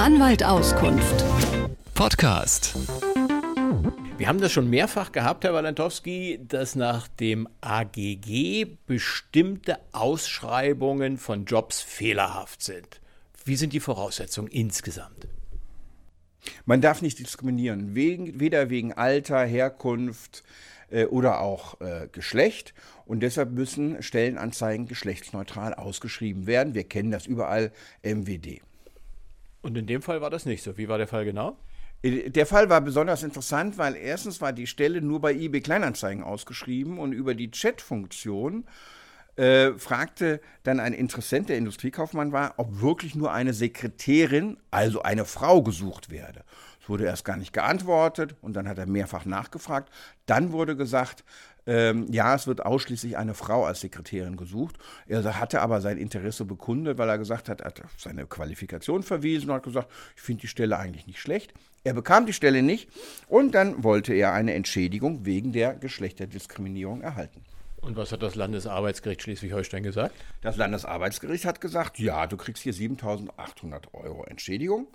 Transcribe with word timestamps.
Anwalt 0.00 0.42
Auskunft. 0.42 1.22
Podcast. 1.92 2.74
Wir 4.16 4.28
haben 4.28 4.40
das 4.40 4.50
schon 4.50 4.70
mehrfach 4.70 5.12
gehabt, 5.12 5.44
Herr 5.44 5.52
Walentowski, 5.52 6.40
dass 6.48 6.74
nach 6.74 7.06
dem 7.06 7.46
AGG 7.60 8.78
bestimmte 8.86 9.76
Ausschreibungen 9.92 11.18
von 11.18 11.44
Jobs 11.44 11.82
fehlerhaft 11.82 12.62
sind. 12.62 13.02
Wie 13.44 13.56
sind 13.56 13.74
die 13.74 13.80
Voraussetzungen 13.80 14.48
insgesamt? 14.48 15.28
Man 16.64 16.80
darf 16.80 17.02
nicht 17.02 17.18
diskriminieren, 17.18 17.94
weder 17.94 18.70
wegen 18.70 18.94
Alter, 18.94 19.44
Herkunft 19.44 20.44
äh, 20.88 21.04
oder 21.04 21.40
auch 21.40 21.78
äh, 21.82 22.08
Geschlecht. 22.10 22.72
Und 23.04 23.20
deshalb 23.20 23.50
müssen 23.50 24.02
Stellenanzeigen 24.02 24.86
geschlechtsneutral 24.86 25.74
ausgeschrieben 25.74 26.46
werden. 26.46 26.72
Wir 26.72 26.84
kennen 26.84 27.10
das 27.10 27.26
überall 27.26 27.70
MWD. 28.02 28.62
Und 29.62 29.76
in 29.76 29.86
dem 29.86 30.02
Fall 30.02 30.20
war 30.20 30.30
das 30.30 30.46
nicht 30.46 30.62
so. 30.62 30.76
Wie 30.78 30.88
war 30.88 30.98
der 30.98 31.08
Fall 31.08 31.24
genau? 31.24 31.56
Äh, 32.02 32.30
der 32.30 32.46
Fall 32.46 32.70
war 32.70 32.80
besonders 32.80 33.22
interessant, 33.22 33.78
weil 33.78 33.96
erstens 33.96 34.40
war 34.40 34.52
die 34.52 34.66
Stelle 34.66 35.00
nur 35.02 35.20
bei 35.20 35.32
eBay 35.34 35.60
Kleinanzeigen 35.60 36.22
ausgeschrieben 36.22 36.98
und 36.98 37.12
über 37.12 37.34
die 37.34 37.50
Chat-Funktion 37.50 38.64
äh, 39.36 39.72
fragte 39.78 40.40
dann 40.64 40.80
ein 40.80 40.92
Interessent, 40.92 41.48
der 41.48 41.56
Industriekaufmann 41.56 42.32
war, 42.32 42.54
ob 42.56 42.80
wirklich 42.80 43.14
nur 43.14 43.32
eine 43.32 43.52
Sekretärin, 43.52 44.56
also 44.70 45.02
eine 45.02 45.24
Frau, 45.24 45.62
gesucht 45.62 46.10
werde. 46.10 46.44
Wurde 46.90 47.04
erst 47.04 47.24
gar 47.24 47.36
nicht 47.36 47.52
geantwortet 47.52 48.34
und 48.42 48.54
dann 48.54 48.66
hat 48.66 48.76
er 48.76 48.86
mehrfach 48.86 49.24
nachgefragt. 49.24 49.92
Dann 50.26 50.50
wurde 50.50 50.76
gesagt, 50.76 51.24
ähm, 51.66 52.06
ja, 52.10 52.34
es 52.34 52.48
wird 52.48 52.66
ausschließlich 52.66 53.16
eine 53.16 53.34
Frau 53.34 53.64
als 53.64 53.80
Sekretärin 53.80 54.36
gesucht. 54.36 54.76
Er 55.06 55.38
hatte 55.38 55.62
aber 55.62 55.80
sein 55.80 55.98
Interesse 55.98 56.44
bekundet, 56.44 56.98
weil 56.98 57.08
er 57.08 57.16
gesagt 57.16 57.48
hat, 57.48 57.60
er 57.60 57.68
hat 57.68 57.84
auf 57.84 57.94
seine 57.96 58.26
Qualifikation 58.26 59.04
verwiesen 59.04 59.50
und 59.50 59.56
hat 59.56 59.62
gesagt, 59.62 59.88
ich 60.16 60.22
finde 60.22 60.40
die 60.40 60.48
Stelle 60.48 60.78
eigentlich 60.78 61.06
nicht 61.06 61.20
schlecht. 61.20 61.54
Er 61.84 61.94
bekam 61.94 62.26
die 62.26 62.32
Stelle 62.32 62.60
nicht 62.60 62.90
und 63.28 63.54
dann 63.54 63.84
wollte 63.84 64.12
er 64.12 64.32
eine 64.32 64.54
Entschädigung 64.54 65.24
wegen 65.24 65.52
der 65.52 65.74
Geschlechterdiskriminierung 65.74 67.02
erhalten. 67.02 67.44
Und 67.82 67.96
was 67.96 68.10
hat 68.10 68.22
das 68.22 68.34
Landesarbeitsgericht 68.34 69.22
Schleswig-Holstein 69.22 69.84
gesagt? 69.84 70.14
Das 70.42 70.56
Landesarbeitsgericht 70.56 71.44
hat 71.44 71.60
gesagt, 71.60 72.00
ja, 72.00 72.26
du 72.26 72.36
kriegst 72.36 72.62
hier 72.62 72.74
7.800 72.74 73.94
Euro 73.94 74.24
Entschädigung. 74.24 74.88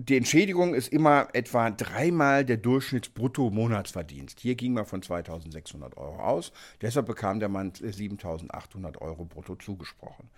Die 0.00 0.16
Entschädigung 0.16 0.74
ist 0.74 0.92
immer 0.92 1.26
etwa 1.32 1.72
dreimal 1.72 2.44
der 2.44 2.56
Durchschnittsbrutto-Monatsverdienst. 2.56 4.38
Hier 4.38 4.54
ging 4.54 4.72
man 4.72 4.86
von 4.86 5.02
2.600 5.02 5.96
Euro 5.96 6.20
aus. 6.20 6.52
Deshalb 6.80 7.06
bekam 7.06 7.40
der 7.40 7.48
Mann 7.48 7.72
7.800 7.72 8.98
Euro 8.98 9.24
brutto 9.24 9.56
zugesprochen. 9.56 10.30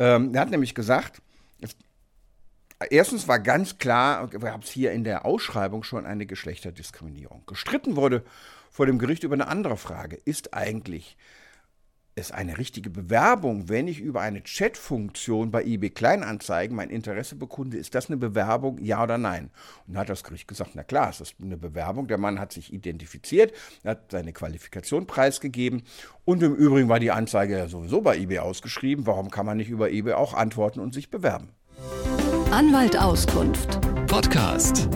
Ähm, 0.00 0.34
er 0.34 0.40
hat 0.40 0.50
nämlich 0.50 0.74
gesagt, 0.74 1.22
es, 1.60 1.76
Erstens 2.90 3.28
war 3.28 3.38
ganz 3.38 3.78
klar, 3.78 4.30
haben 4.32 4.62
es 4.62 4.70
hier 4.70 4.90
in 4.90 5.04
der 5.04 5.24
Ausschreibung 5.24 5.84
schon 5.84 6.04
eine 6.04 6.26
Geschlechterdiskriminierung. 6.26 7.44
Gestritten 7.46 7.94
wurde 7.94 8.24
vor 8.68 8.86
dem 8.86 8.98
Gericht 8.98 9.22
über 9.22 9.34
eine 9.34 9.46
andere 9.46 9.76
Frage. 9.76 10.16
Ist 10.24 10.54
eigentlich 10.54 11.16
es 12.18 12.32
eine 12.32 12.58
richtige 12.58 12.90
Bewerbung, 12.90 13.68
wenn 13.68 13.88
ich 13.88 14.00
über 14.00 14.20
eine 14.20 14.42
Chatfunktion 14.42 15.50
bei 15.50 15.64
eBay 15.64 15.90
Kleinanzeigen 15.90 16.76
mein 16.76 16.90
Interesse 16.90 17.36
bekunde? 17.36 17.76
Ist 17.76 17.94
das 17.94 18.08
eine 18.08 18.16
Bewerbung, 18.16 18.78
ja 18.82 19.02
oder 19.02 19.18
nein? 19.18 19.50
Und 19.86 19.94
dann 19.94 20.00
hat 20.00 20.08
das 20.08 20.24
Gericht 20.24 20.48
gesagt, 20.48 20.72
na 20.74 20.82
klar, 20.82 21.10
es 21.10 21.20
ist 21.20 21.36
eine 21.42 21.56
Bewerbung. 21.56 22.08
Der 22.08 22.18
Mann 22.18 22.38
hat 22.38 22.52
sich 22.52 22.72
identifiziert, 22.72 23.52
hat 23.84 24.10
seine 24.10 24.32
Qualifikation 24.32 25.06
preisgegeben 25.06 25.82
und 26.24 26.42
im 26.42 26.54
Übrigen 26.54 26.88
war 26.88 27.00
die 27.00 27.10
Anzeige 27.10 27.56
ja 27.56 27.68
sowieso 27.68 28.00
bei 28.02 28.16
eBay 28.16 28.40
ausgeschrieben. 28.40 29.06
Warum 29.06 29.30
kann 29.30 29.46
man 29.46 29.56
nicht 29.56 29.70
über 29.70 29.90
eBay 29.90 30.14
auch 30.14 30.34
antworten 30.34 30.80
und 30.80 30.92
sich 30.92 31.10
bewerben? 31.10 31.50
Anwalt 32.50 32.98
Auskunft. 32.98 33.80
Podcast. 34.06 34.88